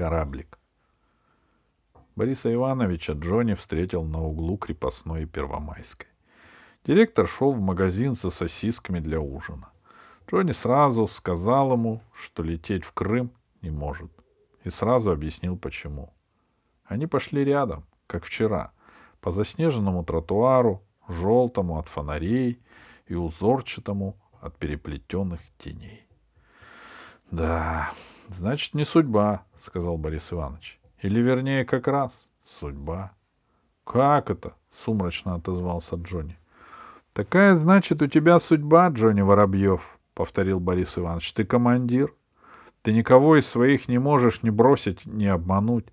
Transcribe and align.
кораблик. 0.00 0.58
Бориса 2.16 2.50
Ивановича 2.50 3.12
Джонни 3.12 3.52
встретил 3.52 4.02
на 4.02 4.22
углу 4.22 4.56
крепостной 4.56 5.24
и 5.24 5.26
Первомайской. 5.26 6.08
Директор 6.86 7.28
шел 7.28 7.52
в 7.52 7.60
магазин 7.60 8.16
за 8.16 8.30
сосисками 8.30 9.00
для 9.00 9.20
ужина. 9.20 9.68
Джонни 10.26 10.52
сразу 10.52 11.06
сказал 11.06 11.74
ему, 11.74 12.00
что 12.14 12.42
лететь 12.42 12.82
в 12.84 12.92
Крым 12.92 13.30
не 13.60 13.70
может. 13.70 14.10
И 14.64 14.70
сразу 14.70 15.10
объяснил, 15.10 15.58
почему. 15.58 16.14
Они 16.86 17.06
пошли 17.06 17.44
рядом, 17.44 17.84
как 18.06 18.24
вчера, 18.24 18.72
по 19.20 19.32
заснеженному 19.32 20.02
тротуару, 20.02 20.82
желтому 21.08 21.78
от 21.78 21.88
фонарей 21.88 22.58
и 23.06 23.14
узорчатому 23.14 24.16
от 24.40 24.56
переплетенных 24.56 25.40
теней.— 25.58 26.06
Да, 27.30 27.92
значит, 28.34 28.74
не 28.74 28.84
судьба,— 28.84 29.44
сказал 29.64 29.96
Борис 29.96 30.32
Иванович.— 30.32 30.78
Или, 31.02 31.20
вернее, 31.20 31.64
как 31.64 31.88
раз 31.88 32.12
судьба.— 32.60 33.12
Как 33.84 34.30
это?— 34.30 34.54
сумрачно 34.84 35.34
отозвался 35.34 35.96
Джонни.— 35.96 36.38
Такая, 37.12 37.54
значит, 37.54 38.02
у 38.02 38.06
тебя 38.06 38.38
судьба, 38.38 38.88
Джонни 38.88 39.20
Воробьев,— 39.20 39.98
повторил 40.14 40.60
Борис 40.60 40.96
Иванович.— 40.96 41.32
Ты 41.34 41.44
командир. 41.44 42.14
Ты 42.82 42.92
никого 42.92 43.36
из 43.36 43.46
своих 43.46 43.88
не 43.88 43.98
можешь 43.98 44.42
ни 44.42 44.50
бросить, 44.50 45.04
ни 45.04 45.26
обмануть. 45.26 45.86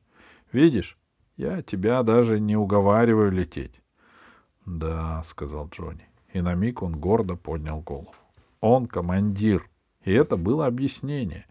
Видишь, 0.52 0.98
я 1.36 1.62
тебя 1.62 2.02
даже 2.04 2.40
не 2.40 2.56
уговариваю 2.56 3.32
лететь.— 3.32 3.82
Да,— 4.66 5.24
сказал 5.28 5.70
Джонни. 5.70 6.08
И 6.34 6.42
на 6.42 6.54
миг 6.54 6.84
он 6.84 7.00
гордо 7.00 7.36
поднял 7.36 7.82
голову. 7.82 8.14
Он 8.62 8.86
командир. 8.86 9.68
И 10.04 10.12
это 10.12 10.38
было 10.38 10.68
объяснение. 10.68 11.46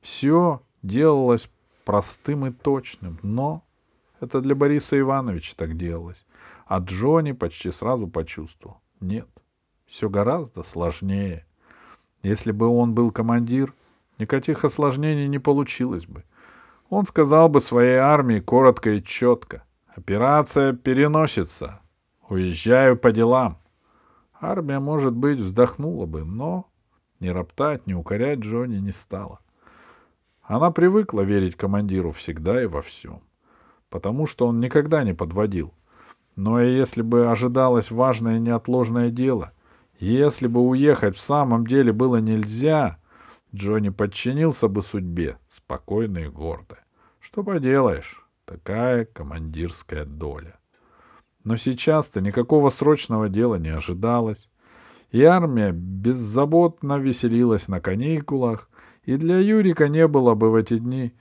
Все 0.00 0.60
делалось 0.82 1.50
простым 1.84 2.46
и 2.46 2.50
точным, 2.50 3.18
но 3.22 3.62
это 4.20 4.40
для 4.40 4.54
Бориса 4.54 4.98
Ивановича 4.98 5.54
так 5.56 5.76
делалось. 5.76 6.24
А 6.66 6.78
Джонни 6.78 7.32
почти 7.32 7.70
сразу 7.70 8.08
почувствовал. 8.08 8.78
Нет, 9.00 9.28
все 9.86 10.08
гораздо 10.08 10.62
сложнее. 10.62 11.46
Если 12.22 12.52
бы 12.52 12.66
он 12.66 12.94
был 12.94 13.10
командир, 13.10 13.72
никаких 14.18 14.64
осложнений 14.64 15.28
не 15.28 15.38
получилось 15.38 16.06
бы. 16.06 16.24
Он 16.90 17.06
сказал 17.06 17.48
бы 17.48 17.60
своей 17.60 17.96
армии 17.96 18.40
коротко 18.40 18.90
и 18.90 19.02
четко. 19.02 19.64
Операция 19.86 20.72
переносится. 20.72 21.80
Уезжаю 22.28 22.96
по 22.96 23.12
делам. 23.12 23.58
Армия, 24.40 24.78
может 24.78 25.14
быть, 25.14 25.38
вздохнула 25.38 26.06
бы, 26.06 26.24
но 26.24 26.68
ни 27.20 27.28
роптать, 27.28 27.86
ни 27.86 27.94
укорять 27.94 28.40
Джонни 28.40 28.78
не 28.78 28.92
стала. 28.92 29.40
Она 30.48 30.70
привыкла 30.70 31.20
верить 31.20 31.56
командиру 31.56 32.10
всегда 32.10 32.62
и 32.62 32.66
во 32.66 32.80
всем, 32.80 33.20
потому 33.90 34.26
что 34.26 34.46
он 34.46 34.60
никогда 34.60 35.04
не 35.04 35.12
подводил. 35.12 35.74
Но 36.36 36.62
и 36.62 36.74
если 36.74 37.02
бы 37.02 37.30
ожидалось 37.30 37.90
важное 37.90 38.38
неотложное 38.38 39.10
дело, 39.10 39.52
если 39.98 40.46
бы 40.46 40.60
уехать 40.60 41.16
в 41.16 41.20
самом 41.20 41.66
деле 41.66 41.92
было 41.92 42.16
нельзя, 42.16 42.96
Джонни 43.54 43.90
подчинился 43.90 44.68
бы 44.68 44.82
судьбе, 44.82 45.36
спокойно 45.50 46.18
и 46.18 46.28
гордо. 46.28 46.78
Что 47.20 47.42
поделаешь, 47.42 48.26
такая 48.46 49.04
командирская 49.04 50.06
доля. 50.06 50.58
Но 51.44 51.56
сейчас-то 51.56 52.22
никакого 52.22 52.70
срочного 52.70 53.28
дела 53.28 53.56
не 53.56 53.68
ожидалось, 53.68 54.48
и 55.10 55.22
армия 55.24 55.72
беззаботно 55.72 56.98
веселилась 56.98 57.68
на 57.68 57.82
каникулах, 57.82 58.70
и 59.08 59.16
для 59.16 59.38
Юрика 59.38 59.88
не 59.88 60.06
было 60.06 60.34
бы 60.34 60.50
в 60.50 60.54
эти 60.54 60.76
дни 60.76 61.14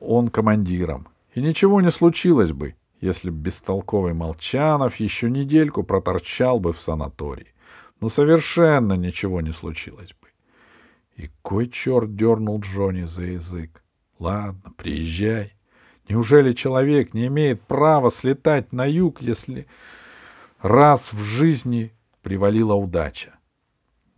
он 0.00 0.28
командиром. 0.28 1.08
И 1.34 1.40
ничего 1.40 1.80
не 1.80 1.90
случилось 1.90 2.52
бы, 2.52 2.74
если 3.00 3.30
б 3.30 3.36
бестолковый 3.36 4.12
Молчанов 4.12 4.96
еще 4.96 5.30
недельку 5.30 5.82
проторчал 5.82 6.60
бы 6.60 6.74
в 6.74 6.78
санатории. 6.78 7.54
Ну, 8.00 8.10
совершенно 8.10 8.92
ничего 8.92 9.40
не 9.40 9.54
случилось 9.54 10.14
бы. 10.20 10.28
И 11.16 11.30
кой 11.40 11.70
черт 11.70 12.14
дернул 12.14 12.60
Джонни 12.60 13.04
за 13.04 13.22
язык? 13.22 13.82
Ладно, 14.18 14.74
приезжай. 14.76 15.54
Неужели 16.06 16.52
человек 16.52 17.14
не 17.14 17.28
имеет 17.28 17.62
права 17.62 18.10
слетать 18.10 18.74
на 18.74 18.84
юг, 18.84 19.22
если 19.22 19.66
раз 20.60 21.14
в 21.14 21.22
жизни 21.22 21.94
привалила 22.20 22.74
удача? 22.74 23.38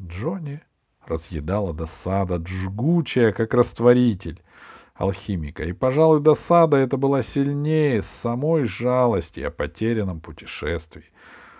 Джонни 0.02 0.65
разъедала 1.08 1.72
досада, 1.72 2.42
жгучая, 2.46 3.32
как 3.32 3.54
растворитель 3.54 4.42
алхимика. 4.94 5.64
И, 5.64 5.72
пожалуй, 5.72 6.20
досада 6.20 6.76
это 6.76 6.96
была 6.96 7.22
сильнее 7.22 8.02
самой 8.02 8.64
жалости 8.64 9.40
о 9.40 9.50
потерянном 9.50 10.20
путешествии. 10.20 11.04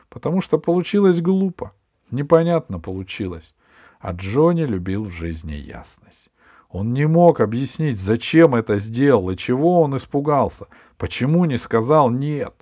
Потому 0.08 0.40
что 0.40 0.58
получилось 0.58 1.20
глупо. 1.20 1.72
Непонятно 2.10 2.78
получилось. 2.78 3.54
А 4.00 4.12
Джонни 4.12 4.62
любил 4.62 5.04
в 5.04 5.10
жизни 5.10 5.52
ясность. 5.52 6.30
Он 6.68 6.92
не 6.92 7.06
мог 7.06 7.40
объяснить, 7.40 8.00
зачем 8.00 8.54
это 8.54 8.76
сделал 8.76 9.30
и 9.30 9.36
чего 9.36 9.80
он 9.80 9.96
испугался, 9.96 10.66
почему 10.98 11.44
не 11.44 11.56
сказал 11.56 12.10
«нет». 12.10 12.54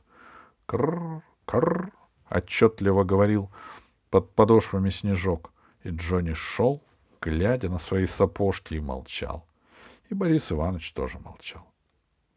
«Крррр, 0.67 1.23
крррр»,— 1.44 1.91
отчетливо 2.31 3.05
говорил 3.05 3.50
под 4.11 4.31
подошвами 4.34 4.91
снежок. 4.91 5.53
И 5.84 5.91
Джонни 5.91 6.33
шел, 6.33 6.83
глядя 7.21 7.69
на 7.69 7.78
свои 7.78 8.06
сапожки, 8.06 8.75
и 8.75 8.81
молчал. 8.81 9.47
И 10.11 10.15
Борис 10.15 10.50
Иванович 10.50 10.93
тоже 10.93 11.19
молчал. 11.19 11.67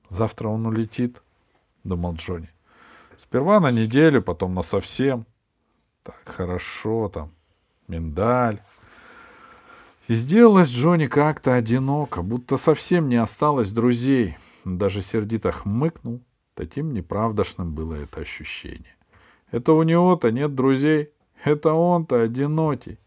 «Завтра 0.10 0.48
он 0.48 0.66
улетит»,— 0.66 1.22
думал 1.84 2.14
Джонни. 2.14 2.50
«Сперва 3.18 3.60
на 3.60 3.72
неделю, 3.72 4.22
потом 4.22 4.54
на 4.54 4.62
совсем. 4.62 5.26
Так 6.04 6.22
хорошо 6.26 7.10
там, 7.10 7.32
миндаль, 7.88 8.62
и 10.08 10.14
сделалось 10.14 10.70
Джонни 10.70 11.08
как-то 11.08 11.56
одиноко, 11.56 12.22
будто 12.22 12.56
совсем 12.56 13.10
не 13.10 13.18
осталось 13.18 13.72
друзей. 13.72 14.38
Даже 14.64 15.02
сердито 15.02 15.52
хмыкнул. 15.52 16.22
Таким 16.54 16.94
неправдошным 16.94 17.74
было 17.74 17.96
это 17.96 18.22
ощущение. 18.22 18.96
Это 19.52 19.74
у 19.74 19.84
него-то 19.84 20.32
нет 20.32 20.56
друзей. 20.56 21.12
Это 21.44 21.74
он-то 21.74 22.22
одинокий. 22.22 23.00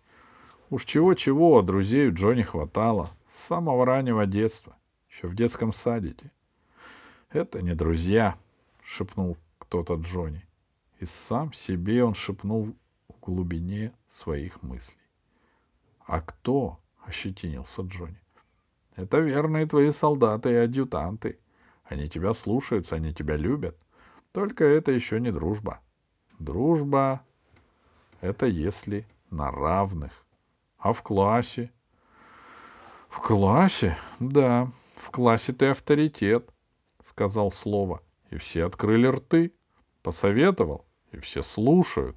Уж 0.71 0.85
чего-чего, 0.85 1.59
а 1.59 1.63
друзей 1.63 2.09
у 2.09 2.15
Джонни 2.15 2.43
хватало. 2.43 3.11
С 3.35 3.49
самого 3.49 3.85
раннего 3.85 4.25
детства. 4.25 4.77
Еще 5.11 5.27
в 5.27 5.35
детском 5.35 5.73
садике. 5.73 6.31
Это 7.31 7.61
не 7.61 7.75
друзья, 7.75 8.37
шепнул 8.85 9.37
кто-то 9.59 9.95
Джонни. 9.95 10.47
И 11.01 11.07
сам 11.07 11.53
себе 11.53 12.05
он 12.05 12.15
шепнул 12.15 12.75
в 13.09 13.21
глубине 13.21 13.93
своих 14.21 14.63
мыслей. 14.63 14.97
А 16.07 16.21
кто?— 16.21 16.79
ощетинился 17.05 17.83
Джонни.— 17.83 18.21
Это 18.97 19.19
верные 19.19 19.67
твои 19.67 19.91
солдаты 19.91 20.51
и 20.51 20.55
адъютанты. 20.55 21.39
Они 21.85 22.09
тебя 22.09 22.35
слушаются, 22.35 22.97
они 22.97 23.13
тебя 23.15 23.37
любят. 23.37 23.77
Только 24.33 24.65
это 24.65 24.93
еще 24.93 25.19
не 25.19 25.33
дружба. 25.33 25.81
Дружба— 26.39 27.25
это 28.21 28.47
если 28.47 29.07
на 29.31 29.51
равных. 29.51 30.13
А 30.81 30.93
в 30.93 31.03
классе?— 31.03 31.73
В 33.09 33.21
классе? 33.21 33.97
Да, 34.19 34.71
в 34.97 35.11
классе 35.11 35.53
ты 35.53 35.67
авторитет,— 35.67 36.49
сказал 37.09 37.51
слово. 37.51 38.03
И 38.31 38.37
все 38.37 38.67
открыли 38.67 39.07
рты. 39.07 39.53
Посоветовал, 40.03 40.87
и 41.13 41.19
все 41.19 41.43
слушают. 41.43 42.17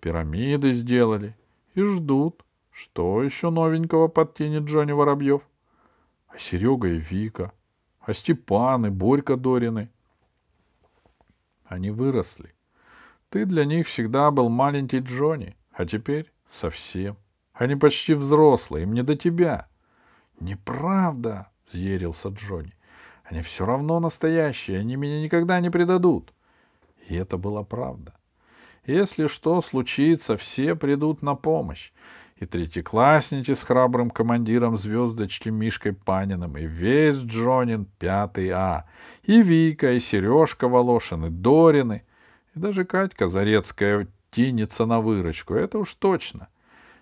Пирамиды 0.00 0.72
сделали 0.72 1.36
и 1.74 1.82
ждут— 1.82 2.44
что 2.80 3.22
еще 3.22 3.50
новенького 3.50 4.08
подтянет 4.08 4.62
Джонни 4.62 4.92
Воробьев? 4.92 5.42
А 6.28 6.38
Серега 6.38 6.88
и 6.88 6.96
Вика? 6.96 7.52
А 8.00 8.14
Степан 8.14 8.86
и 8.86 8.88
Борька 8.88 9.36
Дорины? 9.36 9.90
Они 11.64 11.90
выросли. 11.90 12.54
Ты 13.28 13.44
для 13.44 13.66
них 13.66 13.86
всегда 13.86 14.30
был 14.30 14.48
маленький 14.48 15.00
Джонни, 15.00 15.56
а 15.72 15.84
теперь 15.84 16.32
совсем. 16.50 17.16
Они 17.60 17.76
почти 17.76 18.14
взрослые, 18.14 18.84
им 18.84 18.94
не 18.94 19.02
до 19.02 19.16
тебя. 19.16 19.68
Неправда, 20.40 21.48
взъярился 21.70 22.30
Джонни. 22.30 22.72
Они 23.22 23.42
все 23.42 23.66
равно 23.66 24.00
настоящие, 24.00 24.78
они 24.78 24.96
меня 24.96 25.20
никогда 25.20 25.60
не 25.60 25.68
предадут. 25.68 26.32
И 27.06 27.14
это 27.14 27.36
была 27.36 27.62
правда. 27.62 28.14
Если 28.86 29.26
что 29.26 29.60
случится, 29.60 30.38
все 30.38 30.74
придут 30.74 31.20
на 31.20 31.34
помощь 31.34 31.92
и 32.36 32.46
третьеклассники 32.46 33.52
с 33.52 33.60
храбрым 33.60 34.08
командиром 34.08 34.78
звездочки 34.78 35.50
Мишкой 35.50 35.92
Паниным, 35.92 36.56
и 36.56 36.64
весь 36.64 37.18
Джонин 37.18 37.84
пятый 37.98 38.48
А, 38.48 38.86
и 39.22 39.42
Вика, 39.42 39.92
и 39.92 39.98
Сережка 39.98 40.66
Волошин, 40.66 41.26
и 41.26 41.28
Дорины, 41.28 42.04
и 42.54 42.58
даже 42.58 42.86
Катька 42.86 43.28
Зарецкая 43.28 44.08
тянется 44.30 44.86
на 44.86 45.02
выручку, 45.02 45.52
это 45.52 45.76
уж 45.78 45.92
точно. 45.92 46.48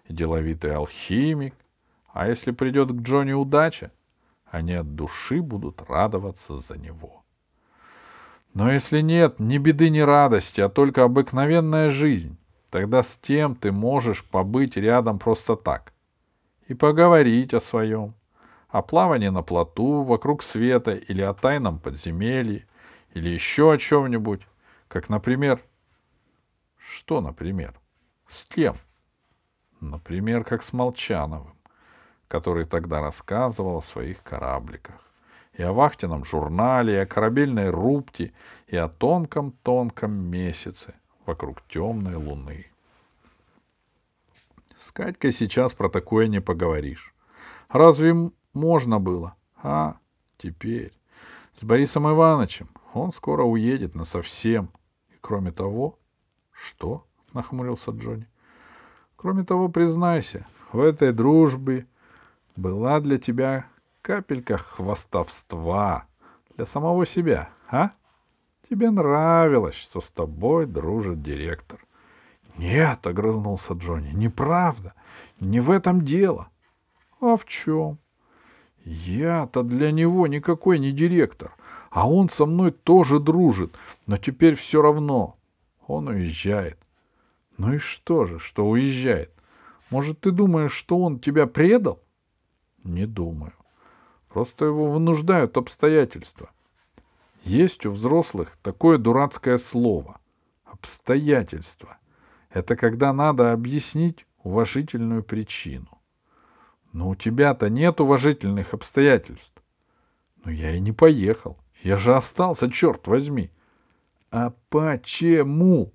Деловитый 0.08 0.75
алхимик. 0.75 1.55
А 2.12 2.28
если 2.28 2.50
придет 2.50 2.90
к 2.90 3.02
Джонни 3.02 3.32
удача, 3.32 3.93
они 4.50 4.72
от 4.75 4.94
души 4.94 5.40
будут 5.43 5.82
радоваться 5.88 6.58
за 6.69 6.78
него. 6.78 7.22
Но 8.55 8.72
если 8.72 9.00
нет 9.02 9.38
ни 9.38 9.58
беды, 9.58 9.90
ни 9.90 10.00
радости, 10.00 10.60
а 10.60 10.69
только 10.69 11.05
обыкновенная 11.05 11.90
жизнь, 11.90 12.37
тогда 12.70 13.02
с 13.02 13.19
тем 13.22 13.55
ты 13.55 13.70
можешь 13.70 14.25
побыть 14.25 14.76
рядом 14.76 15.19
просто 15.19 15.55
так 15.55 15.93
и 16.69 16.75
поговорить 16.75 17.55
о 17.55 17.60
своем, 17.60 18.14
о 18.69 18.82
плавании 18.82 19.28
на 19.28 19.43
плоту 19.43 20.02
вокруг 20.02 20.43
света 20.43 20.93
или 20.93 21.22
о 21.22 21.34
тайном 21.34 21.78
подземелье, 21.78 22.66
или 23.14 23.31
еще 23.31 23.72
о 23.72 23.78
чем-нибудь, 23.78 24.43
как, 24.87 25.08
например... 25.08 25.60
Что, 26.76 27.20
например? 27.20 27.75
С 28.28 28.44
кем? 28.44 28.76
Например, 29.81 30.45
как 30.45 30.65
с 30.65 30.73
Молчановым, 30.73 31.55
который 32.27 32.65
тогда 32.65 33.01
рассказывал 33.01 33.79
о 33.79 33.83
своих 33.83 34.23
корабликах 34.23 34.97
и 35.59 35.63
о 35.63 35.73
вахтенном 35.73 36.25
журнале, 36.25 36.95
и 36.95 36.99
о 36.99 37.07
корабельной 37.07 37.71
рубке, 37.71 38.33
и 38.69 38.77
о 38.77 38.89
тонком-тонком 38.89 40.13
месяце 40.13 40.95
вокруг 41.27 41.63
темной 41.69 42.15
луны. 42.15 42.67
С 44.81 44.93
Катькой 44.93 45.33
сейчас 45.33 45.73
про 45.75 45.89
такое 45.89 46.29
не 46.29 46.41
поговоришь. 46.41 47.13
Разве 47.69 48.31
можно 48.55 49.01
было? 49.01 49.35
А, 49.63 49.99
теперь. 50.39 50.93
С 51.55 51.65
Борисом 51.65 52.09
Ивановичем 52.09 52.71
он 52.95 53.13
скоро 53.13 53.43
уедет 53.43 53.95
на 53.95 54.05
совсем. 54.05 54.71
И 55.11 55.19
кроме 55.21 55.53
того... 55.53 55.99
Что?— 56.53 57.07
нахмурился 57.33 57.93
Джонни. 57.93 58.27
Кроме 59.20 59.43
того, 59.43 59.69
признайся, 59.69 60.47
в 60.70 60.79
этой 60.79 61.12
дружбе 61.12 61.87
была 62.55 63.00
для 63.00 63.19
тебя 63.19 63.67
капелька 64.00 64.59
хвастовства 64.59 66.06
для 66.56 66.67
самого 66.67 67.05
себя, 67.05 67.50
а? 67.69 67.91
Тебе 68.70 68.91
нравилось, 68.91 69.75
что 69.75 70.00
с 70.00 70.09
тобой 70.09 70.67
дружит 70.67 71.20
директор. 71.20 71.85
Нет, 72.56 73.05
огрызнулся 73.09 73.73
Джонни, 73.73 74.12
неправда. 74.12 74.94
Не 75.41 75.59
в 75.59 75.73
этом 75.73 76.03
дело. 76.03 76.49
А 77.20 77.37
в 77.37 77.44
чем? 77.44 77.99
Я-то 78.85 79.65
для 79.65 79.91
него 79.91 80.29
никакой 80.29 80.79
не 80.79 80.93
директор, 80.93 81.56
а 81.91 82.09
он 82.09 82.31
со 82.31 82.47
мной 82.47 82.70
тоже 82.70 83.19
дружит, 83.19 83.75
но 84.06 84.17
теперь 84.17 84.55
все 84.55 84.81
равно. 84.81 85.37
Он 85.88 86.06
уезжает. 86.06 86.79
Ну 87.58 87.75
и 87.75 87.78
что 87.78 88.25
же, 88.25 88.38
что 88.38 88.66
уезжает? 88.66 89.32
Может, 89.90 90.20
ты 90.20 90.31
думаешь, 90.31 90.72
что 90.72 90.99
он 90.99 91.19
тебя 91.19 91.46
предал? 91.46 92.02
Не 92.84 93.05
думаю. 93.05 93.52
Просто 94.28 94.66
его 94.66 94.90
вынуждают 94.90 95.56
обстоятельства. 95.56 96.50
Есть 97.43 97.84
у 97.84 97.90
взрослых 97.90 98.56
такое 98.62 98.99
дурацкое 98.99 99.58
слово— 99.58 100.20
обстоятельства. 100.64 101.99
Это 102.50 102.76
когда 102.76 103.12
надо 103.12 103.52
объяснить 103.52 104.26
уважительную 104.43 105.22
причину. 105.22 105.88
Но 106.93 107.10
у 107.10 107.16
тебя-то 107.16 107.69
нет 107.69 108.00
уважительных 108.00 108.75
обстоятельств. 108.75 109.62
Но 110.44 110.50
я 110.50 110.72
и 110.72 110.81
не 110.81 110.93
поехал. 110.93 111.58
Я 111.82 111.96
же 111.96 112.14
остался, 112.14 112.70
черт 112.70 113.06
возьми. 113.06 113.50
А 114.31 114.52
почему? 114.69 115.93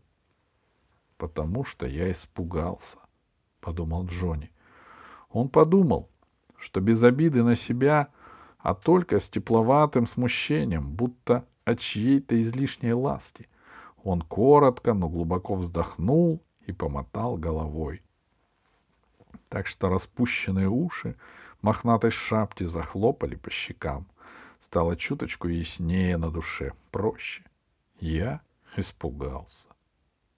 Потому 1.24 1.64
что 1.64 1.88
я 1.88 2.12
испугался, 2.12 2.98
подумал 3.62 4.06
Джонни. 4.06 4.52
Он 5.30 5.48
подумал, 5.48 6.10
что 6.58 6.82
без 6.82 7.02
обиды 7.02 7.44
на 7.44 7.56
себя— 7.56 8.10
а 8.64 8.74
только 8.74 9.20
с 9.20 9.28
тепловатым 9.28 10.08
смущением, 10.08 10.90
будто 10.90 11.46
от 11.66 11.80
чьей-то 11.80 12.42
излишней 12.42 12.94
ласки. 12.94 13.50
Он 14.04 14.22
коротко, 14.22 14.94
но 14.94 15.10
глубоко 15.10 15.56
вздохнул 15.56 16.42
и 16.66 16.72
помотал 16.72 17.36
головой. 17.36 18.02
Так 19.50 19.68
что 19.68 19.90
распущенные 19.90 20.70
уши 20.70 21.18
мохнатой 21.62 22.12
шапки 22.12 22.64
захлопали 22.64 23.36
по 23.36 23.52
щекам. 23.52 24.08
Стало 24.62 24.96
чуточку 24.96 25.50
яснее 25.50 26.16
на 26.16 26.32
душе, 26.32 26.72
проще. 26.90 27.44
Я 28.00 28.42
испугался. 28.78 29.68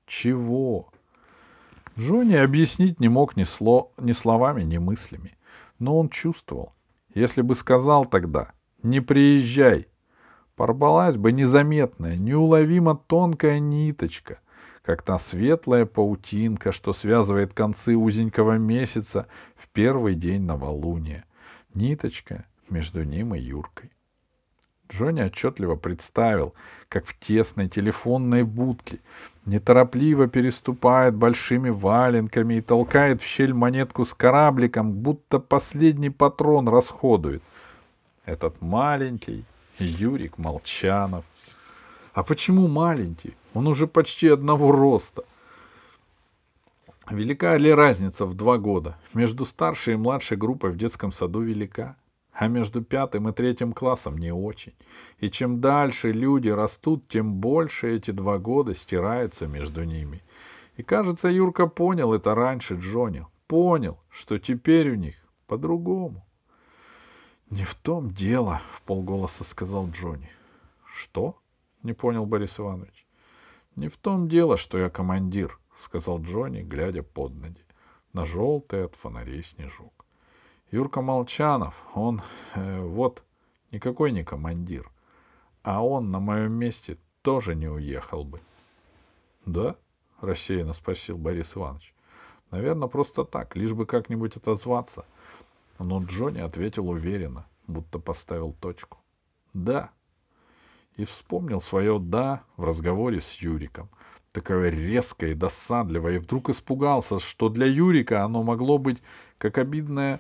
Чего? 0.05 0.89
Джонни 1.97 2.35
объяснить 2.35 2.99
не 2.99 3.07
мог 3.07 3.37
ни, 3.37 3.43
сло, 3.43 3.91
ни 3.97 4.11
словами, 4.11 4.63
ни 4.63 4.77
мыслями, 4.77 5.37
но 5.79 5.97
он 5.97 6.09
чувствовал, 6.09 6.73
если 7.13 7.41
бы 7.41 7.55
сказал 7.55 8.05
тогда 8.05 8.51
«не 8.83 8.99
приезжай», 8.99 9.87
порвалась 10.55 11.15
бы 11.15 11.31
незаметная, 11.31 12.17
неуловимо 12.17 12.95
тонкая 12.95 13.59
ниточка, 13.59 14.39
как 14.81 15.01
та 15.01 15.17
светлая 15.17 15.85
паутинка, 15.85 16.71
что 16.71 16.93
связывает 16.93 17.53
концы 17.53 17.95
узенького 17.95 18.57
месяца 18.57 19.27
в 19.55 19.67
первый 19.69 20.15
день 20.15 20.43
новолуния. 20.43 21.25
Ниточка 21.73 22.45
между 22.69 23.03
ним 23.03 23.35
и 23.35 23.39
Юркой. 23.39 23.91
Джонни 24.91 25.21
отчетливо 25.21 25.75
представил, 25.75 26.53
как 26.89 27.05
в 27.05 27.17
тесной 27.19 27.67
телефонной 27.67 28.43
будке 28.43 28.99
неторопливо 29.45 30.27
переступает 30.27 31.15
большими 31.15 31.69
валенками 31.69 32.55
и 32.55 32.61
толкает 32.61 33.21
в 33.21 33.25
щель 33.25 33.53
монетку 33.53 34.05
с 34.05 34.13
корабликом, 34.13 34.91
будто 34.93 35.39
последний 35.39 36.09
патрон 36.09 36.67
расходует. 36.67 37.41
Этот 38.25 38.61
маленький 38.61 39.45
Юрик 39.79 40.37
Молчанов. 40.37 41.25
А 42.13 42.23
почему 42.23 42.67
маленький? 42.67 43.35
Он 43.53 43.67
уже 43.67 43.87
почти 43.87 44.29
одного 44.29 44.71
роста. 44.71 45.23
Велика 47.09 47.57
ли 47.57 47.71
разница 47.71 48.25
в 48.25 48.33
два 48.33 48.57
года? 48.57 48.97
Между 49.13 49.45
старшей 49.45 49.93
и 49.93 49.97
младшей 49.97 50.37
группой 50.37 50.71
в 50.71 50.77
детском 50.77 51.11
саду 51.11 51.41
велика 51.41 51.95
а 52.37 52.47
между 52.49 52.81
пятым 52.81 53.29
и 53.29 53.31
третьим 53.31 53.71
классом 53.71 54.17
не 54.17 54.33
очень. 54.33 54.73
И 55.19 55.29
чем 55.29 55.61
дальше 55.61 56.11
люди 56.11 56.49
растут, 56.49 57.07
тем 57.07 57.35
больше 57.35 57.95
эти 57.95 58.11
два 58.11 58.37
года 58.39 58.73
стираются 58.73 59.47
между 59.47 59.83
ними. 59.83 60.21
И, 60.75 60.83
кажется, 60.83 61.29
Юрка 61.29 61.67
понял 61.67 62.13
это 62.13 62.35
раньше 62.35 62.75
Джонни. 62.75 63.25
Понял, 63.47 63.97
что 64.09 64.37
теперь 64.37 64.91
у 64.91 64.95
них 64.95 65.15
по-другому.— 65.47 66.25
Не 67.49 67.63
в 67.63 67.73
том 67.75 68.11
дело,— 68.11 68.61
в 68.73 68.81
полголоса 68.81 69.43
сказал 69.43 69.87
Джонни.— 69.89 70.29
Что?— 70.85 71.37
не 71.83 71.93
понял 71.93 72.25
Борис 72.25 72.59
Иванович.— 72.59 73.05
Не 73.75 73.87
в 73.87 73.95
том 73.97 74.27
дело, 74.27 74.57
что 74.57 74.77
я 74.77 74.89
командир,— 74.89 75.57
сказал 75.83 76.21
Джонни, 76.21 76.63
глядя 76.63 77.03
под 77.03 77.35
ноги, 77.35 77.63
на 78.13 78.25
желтый 78.25 78.85
от 78.85 78.95
фонарей 78.95 79.43
снежок. 79.43 79.94
Юрка 80.75 81.01
Молчанов, 81.01 81.73
он 81.93 82.21
э, 82.53 82.81
вот 82.81 83.23
никакой 83.71 84.11
не 84.11 84.25
командир. 84.25 84.91
А 85.63 85.81
он 85.81 86.11
на 86.11 86.19
моем 86.19 86.51
месте 86.51 86.97
тоже 87.21 87.55
не 87.55 87.69
уехал 87.69 88.25
бы.— 88.25 88.41
Да?— 89.45 89.77
рассеянно 90.19 90.73
спросил 90.73 91.17
Борис 91.17 91.55
Иванович.— 91.55 91.93
Наверное, 92.51 92.89
просто 92.89 93.23
так, 93.23 93.55
лишь 93.55 93.71
бы 93.71 93.85
как-нибудь 93.85 94.35
отозваться. 94.35 95.05
Но 95.79 96.03
Джонни 96.03 96.41
ответил 96.41 96.89
уверенно, 96.89 97.45
будто 97.67 97.97
поставил 97.97 98.51
точку.— 98.51 98.97
Да. 99.53 99.91
И 100.97 101.05
вспомнил 101.05 101.61
свое 101.61 101.99
«да» 101.99 102.43
в 102.57 102.65
разговоре 102.65 103.21
с 103.21 103.35
Юриком. 103.35 103.87
Такое 104.33 104.67
резкое 104.67 105.31
и 105.31 105.35
досадливое, 105.35 106.15
и 106.15 106.19
вдруг 106.19 106.49
испугался, 106.49 107.21
что 107.21 107.47
для 107.47 107.65
Юрика 107.65 108.25
оно 108.25 108.43
могло 108.43 108.77
быть 108.77 109.01
как 109.37 109.57
обидное 109.57 110.19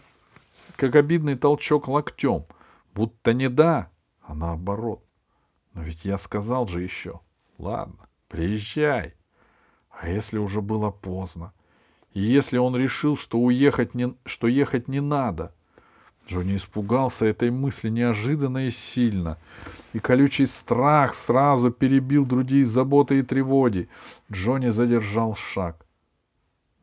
как 0.75 0.95
обидный 0.95 1.35
толчок 1.35 1.87
локтем, 1.87 2.45
будто 2.93 3.33
не 3.33 3.49
да, 3.49 3.89
а 4.21 4.33
наоборот. 4.33 5.03
Но 5.73 5.83
ведь 5.83 6.05
я 6.05 6.17
сказал 6.17 6.67
же 6.67 6.81
еще, 6.81 7.19
ладно, 7.57 8.07
приезжай. 8.29 9.13
А 9.89 10.09
если 10.09 10.37
уже 10.37 10.61
было 10.61 10.91
поздно? 10.91 11.53
И 12.13 12.21
если 12.21 12.57
он 12.57 12.75
решил, 12.75 13.17
что 13.17 13.39
уехать 13.39 13.93
не, 13.93 14.15
что 14.25 14.47
ехать 14.47 14.87
не 14.87 15.01
надо? 15.01 15.53
Джонни 16.27 16.55
испугался 16.55 17.25
этой 17.25 17.51
мысли 17.51 17.89
неожиданно 17.89 18.67
и 18.67 18.71
сильно, 18.71 19.37
и 19.93 19.99
колючий 19.99 20.47
страх 20.47 21.13
сразу 21.13 21.71
перебил 21.71 22.25
другие 22.25 22.65
заботы 22.65 23.19
и 23.19 23.21
тревоги. 23.21 23.89
Джонни 24.31 24.69
задержал 24.69 25.35
шаг. 25.35 25.85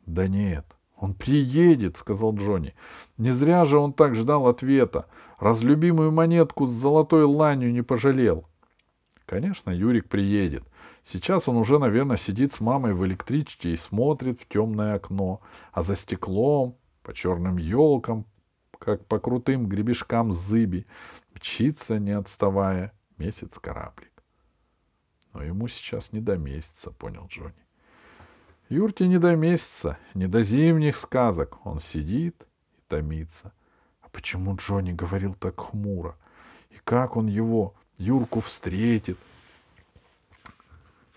Да 0.06 0.28
нет, 0.28 0.64
«Он 1.02 1.14
приедет»,— 1.14 1.96
сказал 1.98 2.32
Джонни. 2.32 2.76
«Не 3.18 3.32
зря 3.32 3.64
же 3.64 3.76
он 3.76 3.92
так 3.92 4.14
ждал 4.14 4.46
ответа. 4.46 5.08
Разлюбимую 5.40 6.12
монетку 6.12 6.68
с 6.68 6.70
золотой 6.70 7.24
ланью 7.24 7.72
не 7.72 7.82
пожалел». 7.82 8.46
Конечно, 9.26 9.70
Юрик 9.70 10.08
приедет. 10.08 10.62
Сейчас 11.02 11.48
он 11.48 11.56
уже, 11.56 11.80
наверное, 11.80 12.16
сидит 12.16 12.54
с 12.54 12.60
мамой 12.60 12.94
в 12.94 13.04
электричке 13.04 13.72
и 13.72 13.76
смотрит 13.76 14.40
в 14.40 14.46
темное 14.46 14.94
окно, 14.94 15.40
а 15.72 15.82
за 15.82 15.96
стеклом, 15.96 16.76
по 17.02 17.12
черным 17.12 17.56
елкам, 17.56 18.24
как 18.78 19.04
по 19.06 19.18
крутым 19.18 19.66
гребешкам 19.66 20.30
зыби, 20.30 20.86
мчится, 21.34 21.98
не 21.98 22.12
отставая, 22.12 22.92
месяц 23.18 23.58
кораблик. 23.58 24.12
Но 25.32 25.42
ему 25.42 25.66
сейчас 25.66 26.12
не 26.12 26.20
до 26.20 26.36
месяца, 26.36 26.92
понял 26.92 27.26
Джонни. 27.26 27.66
Юрке 28.68 29.06
не 29.06 29.18
до 29.18 29.36
месяца, 29.36 29.98
не 30.14 30.26
до 30.26 30.42
зимних 30.42 30.96
сказок. 30.96 31.58
Он 31.64 31.80
сидит 31.80 32.36
и 32.76 32.80
томится. 32.88 33.52
А 34.00 34.08
почему 34.10 34.56
Джонни 34.56 34.92
говорил 34.92 35.34
так 35.34 35.60
хмуро? 35.60 36.16
И 36.70 36.76
как 36.84 37.16
он 37.16 37.26
его, 37.26 37.74
Юрку, 37.98 38.40
встретит? 38.40 39.18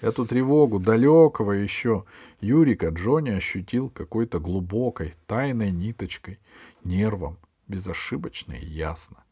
Эту 0.01 0.25
тревогу 0.25 0.79
далекого 0.79 1.53
еще 1.53 2.05
Юрика 2.41 2.89
Джонни 2.89 3.31
ощутил 3.31 3.89
какой-то 3.89 4.39
глубокой, 4.39 5.15
тайной 5.25 5.71
ниточкой, 5.71 6.39
нервом, 6.83 7.37
безошибочно 7.67 8.53
и 8.53 8.65
ясно. 8.65 9.23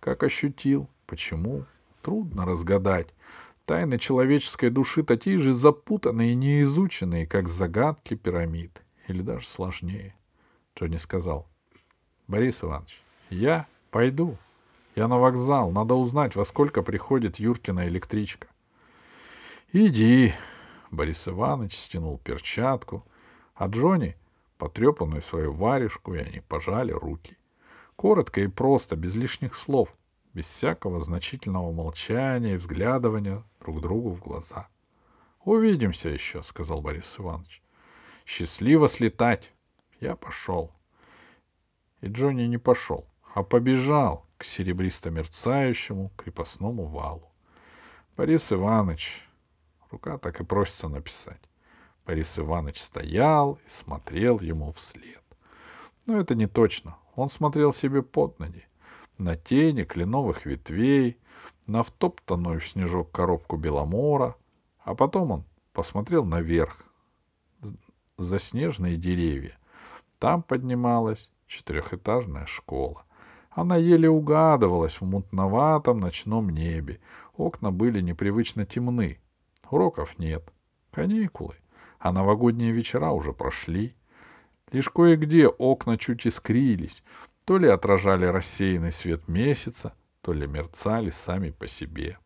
Как 0.00 0.22
ощутил, 0.22 0.88
почему, 1.06 1.64
трудно 2.02 2.46
разгадать. 2.46 3.08
Тайны 3.66 3.98
человеческой 3.98 4.68
души 4.68 5.02
такие 5.02 5.38
же 5.38 5.54
запутанные 5.54 6.32
и 6.32 6.34
неизученные, 6.34 7.26
как 7.26 7.48
загадки 7.48 8.14
пирамид, 8.14 8.82
или 9.08 9.22
даже 9.22 9.46
сложнее. 9.46 10.14
Джонни 10.76 10.98
сказал,— 10.98 11.48
Борис 12.28 12.62
Иванович, 12.62 13.00
я 13.30 13.66
пойду. 13.90 14.36
Я 14.94 15.08
на 15.08 15.18
вокзал, 15.18 15.70
надо 15.70 15.94
узнать, 15.94 16.36
во 16.36 16.44
сколько 16.44 16.82
приходит 16.82 17.38
Юркина 17.38 17.88
электричка.— 17.88 18.48
Иди. 19.72 20.34
Борис 20.90 21.26
Иванович 21.26 21.76
стянул 21.76 22.18
перчатку, 22.18 23.02
а 23.54 23.66
Джонни— 23.68 24.14
потрепанную 24.58 25.22
свою 25.22 25.52
варежку, 25.52 26.14
и 26.14 26.18
они 26.18 26.40
пожали 26.40 26.92
руки. 26.92 27.38
Коротко 27.96 28.42
и 28.42 28.46
просто, 28.46 28.94
без 28.94 29.14
лишних 29.14 29.54
слов— 29.54 29.88
без 30.34 30.46
всякого 30.46 31.02
значительного 31.02 31.72
молчания 31.72 32.54
и 32.54 32.56
взглядывания 32.56 33.44
друг 33.60 33.80
другу 33.80 34.10
в 34.10 34.20
глаза.— 34.20 34.68
Увидимся 35.44 36.08
еще,— 36.08 36.42
сказал 36.44 36.80
Борис 36.80 37.14
Иванович.— 37.18 37.62
Счастливо 38.26 38.88
слетать. 38.88 39.52
Я 40.00 40.16
пошел. 40.16 40.72
И 42.00 42.08
Джонни 42.08 42.42
не 42.42 42.58
пошел, 42.58 43.06
а 43.34 43.42
побежал 43.42 44.26
к 44.36 44.44
серебристо-мерцающему 44.44 46.10
крепостному 46.16 46.86
валу. 46.86 47.30
Борис 48.16 48.52
Иванович... 48.52 49.28
Рука 49.90 50.18
так 50.18 50.40
и 50.40 50.44
просится 50.44 50.88
написать. 50.88 51.40
Борис 52.04 52.36
Иванович 52.36 52.82
стоял 52.82 53.60
и 53.64 53.68
смотрел 53.78 54.40
ему 54.40 54.72
вслед. 54.72 55.22
Но 56.06 56.18
это 56.18 56.34
не 56.34 56.48
точно. 56.48 56.96
Он 57.14 57.30
смотрел 57.30 57.72
себе 57.72 58.02
под 58.02 58.40
ноги 58.40 58.66
на 59.18 59.36
тени 59.36 59.84
кленовых 59.84 60.46
ветвей, 60.46 61.18
на 61.66 61.82
втоптанную 61.82 62.60
в 62.60 62.68
снежок 62.68 63.10
коробку 63.10 63.56
беломора, 63.56 64.36
а 64.80 64.94
потом 64.94 65.30
он 65.30 65.44
посмотрел 65.72 66.24
наверх, 66.24 66.84
за 68.16 68.38
снежные 68.38 68.96
деревья. 68.96 69.58
Там 70.18 70.42
поднималась 70.42 71.30
четырехэтажная 71.46 72.46
школа. 72.46 73.04
Она 73.50 73.76
еле 73.76 74.08
угадывалась 74.08 75.00
в 75.00 75.04
мутноватом 75.04 76.00
ночном 76.00 76.50
небе. 76.50 77.00
Окна 77.36 77.70
были 77.70 78.00
непривычно 78.00 78.66
темны. 78.66 79.18
Уроков 79.70 80.18
нет. 80.18 80.52
Каникулы. 80.90 81.54
А 81.98 82.12
новогодние 82.12 82.72
вечера 82.72 83.10
уже 83.10 83.32
прошли. 83.32 83.94
Лишь 84.72 84.88
кое-где 84.88 85.46
окна 85.46 85.98
чуть 85.98 86.26
искрились, 86.26 87.02
то 87.44 87.58
ли 87.58 87.68
отражали 87.68 88.26
рассеянный 88.26 88.92
свет 88.92 89.28
месяца, 89.28 89.94
то 90.22 90.32
ли 90.32 90.46
мерцали 90.46 91.10
сами 91.10 91.50
по 91.50 91.66
себе. 91.66 92.18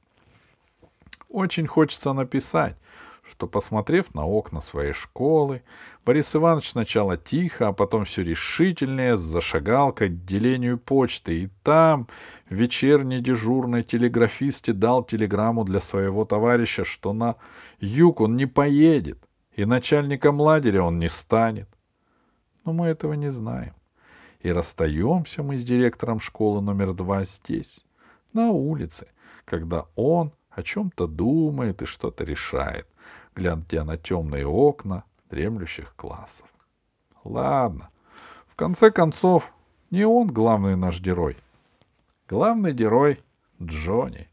Очень 1.29 1.67
хочется 1.67 2.13
написать, 2.13 2.77
что, 3.29 3.47
посмотрев 3.47 4.15
на 4.15 4.25
окна 4.25 4.61
своей 4.61 4.93
школы, 4.93 5.63
Борис 6.07 6.35
Иванович 6.35 6.71
сначала 6.71 7.19
тихо, 7.19 7.69
а 7.69 7.73
потом 7.73 8.05
все 8.05 8.23
решительнее 8.23 9.19
зашагал 9.19 9.93
к 9.93 10.03
отделению 10.03 10.79
почты, 10.79 11.43
и 11.43 11.49
там 11.63 12.09
вечерний 12.49 13.21
дежурный 13.21 13.83
телеграфисте 13.83 14.73
дал 14.73 15.05
телеграмму 15.05 15.65
для 15.65 15.81
своего 15.81 16.25
товарища, 16.25 16.85
что 16.85 17.13
на 17.13 17.37
юг 17.81 18.21
он 18.23 18.37
не 18.37 18.47
поедет, 18.47 19.19
и 19.53 19.67
начальником 19.67 20.41
лагеря 20.41 20.83
он 20.83 20.99
не 20.99 21.09
станет. 21.09 21.69
Но 22.65 22.73
мы 22.73 22.87
этого 22.87 23.13
не 23.13 23.31
знаем. 23.31 23.75
И 24.41 24.53
расстаемся 24.53 25.43
мы 25.43 25.59
с 25.59 25.65
директором 25.65 26.21
школы 26.21 26.61
номер 26.61 26.95
два 26.95 27.25
здесь, 27.25 27.85
на 28.33 28.51
улице, 28.51 29.09
когда 29.45 29.87
он 29.97 30.33
о 30.51 30.63
чем-то 30.63 31.07
думает 31.07 31.83
и 31.83 31.87
что-то 31.87 32.25
решает, 32.25 32.87
глядя 33.35 33.85
на 33.85 33.97
темные 33.97 34.47
окна 34.47 35.05
дремлющих 35.31 35.95
классов. 35.97 36.47
Ладно, 37.25 37.91
в 38.47 38.55
конце 38.55 38.91
концов, 38.91 39.53
не 39.91 40.05
он 40.05 40.29
главный 40.29 40.77
наш 40.77 41.01
герой. 41.01 41.37
Главный 42.29 42.73
герой— 42.73 43.23
Джонни. 43.63 44.29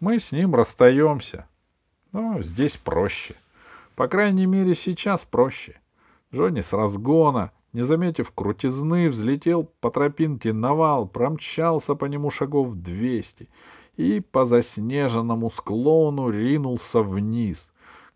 Мы 0.00 0.18
с 0.18 0.32
ним 0.32 0.54
расстаемся. 0.54 1.46
Но 2.12 2.42
здесь 2.42 2.76
проще. 2.76 3.34
По 3.94 4.08
крайней 4.08 4.46
мере, 4.46 4.74
сейчас 4.74 5.22
проще. 5.22 5.80
Джонни 6.32 6.60
с 6.60 6.72
разгона 6.72 7.52
не 7.76 7.82
заметив 7.82 8.30
крутизны, 8.30 9.10
взлетел 9.10 9.70
по 9.80 9.90
тропинке 9.90 10.54
на 10.54 10.72
вал, 10.72 11.06
промчался 11.06 11.94
по 11.94 12.06
нему 12.06 12.30
шагов 12.30 12.74
двести 12.74 13.50
и 13.98 14.20
по 14.20 14.46
заснеженному 14.46 15.50
склону 15.50 16.30
ринулся 16.30 17.02
вниз 17.02 17.58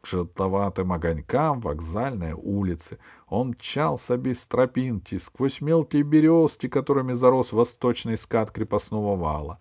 к 0.00 0.06
желтоватым 0.06 0.94
огонькам 0.94 1.60
вокзальной 1.60 2.32
улицы. 2.32 2.98
Он 3.28 3.48
мчался 3.48 4.16
без 4.16 4.38
тропинки, 4.38 5.18
сквозь 5.18 5.60
мелкие 5.60 6.04
березки, 6.04 6.66
которыми 6.66 7.12
зарос 7.12 7.52
восточный 7.52 8.16
скат 8.16 8.50
крепостного 8.52 9.14
вала. 9.14 9.58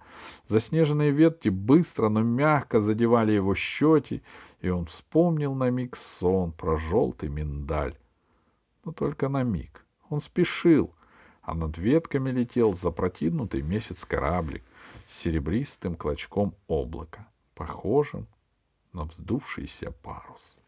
Заснеженные 0.48 1.12
ветки 1.12 1.50
быстро, 1.50 2.08
но 2.08 2.24
мягко 2.24 2.80
задевали 2.80 3.34
его 3.34 3.54
щеки, 3.54 4.24
и 4.62 4.70
он 4.70 4.86
вспомнил 4.86 5.54
на 5.56 5.70
миг 5.70 5.98
сон 5.98 6.54
про 6.54 6.78
желтый 6.78 7.28
миндаль. 7.28 7.98
Но 8.86 8.94
только 8.94 9.28
на 9.28 9.44
миг. 9.44 9.86
Он 10.10 10.22
спешил, 10.22 10.94
а 11.42 11.54
над 11.56 11.78
ветками 11.78 12.30
летел 12.30 12.74
запротивнутый 12.74 13.62
месяц 13.62 14.06
кораблик 14.06 14.64
с 15.08 15.18
серебристым 15.18 15.96
клочком 15.96 16.56
облака, 16.68 17.28
похожим 17.56 18.28
на 18.94 19.06
вздувшийся 19.06 19.92
парус. 19.92 20.59